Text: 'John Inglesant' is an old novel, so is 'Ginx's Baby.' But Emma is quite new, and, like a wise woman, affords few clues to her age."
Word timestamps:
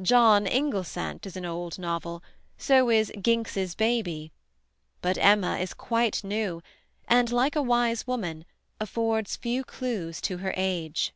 'John 0.00 0.46
Inglesant' 0.46 1.26
is 1.26 1.36
an 1.36 1.44
old 1.44 1.76
novel, 1.76 2.22
so 2.56 2.88
is 2.88 3.10
'Ginx's 3.20 3.74
Baby.' 3.74 4.30
But 5.00 5.18
Emma 5.18 5.56
is 5.58 5.74
quite 5.74 6.22
new, 6.22 6.62
and, 7.08 7.32
like 7.32 7.56
a 7.56 7.62
wise 7.62 8.06
woman, 8.06 8.44
affords 8.78 9.34
few 9.34 9.64
clues 9.64 10.20
to 10.20 10.36
her 10.36 10.54
age." 10.56 11.12